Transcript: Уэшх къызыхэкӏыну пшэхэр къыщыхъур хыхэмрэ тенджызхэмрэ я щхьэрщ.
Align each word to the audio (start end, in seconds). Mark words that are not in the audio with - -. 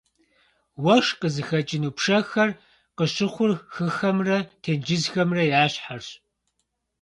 Уэшх 0.83 1.13
къызыхэкӏыну 1.19 1.93
пшэхэр 1.97 2.49
къыщыхъур 2.97 3.51
хыхэмрэ 3.73 4.37
тенджызхэмрэ 4.63 5.43
я 5.61 5.65
щхьэрщ. 5.71 6.09